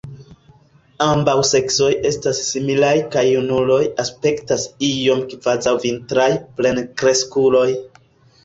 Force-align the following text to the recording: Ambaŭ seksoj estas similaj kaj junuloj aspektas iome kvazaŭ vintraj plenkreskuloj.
Ambaŭ 1.07 1.35
seksoj 1.49 1.89
estas 2.11 2.39
similaj 2.47 2.93
kaj 3.17 3.23
junuloj 3.27 3.79
aspektas 4.05 4.65
iome 4.89 5.29
kvazaŭ 5.35 5.75
vintraj 5.87 6.29
plenkreskuloj. 6.61 7.69